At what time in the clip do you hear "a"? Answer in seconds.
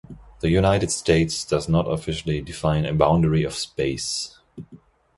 2.87-2.93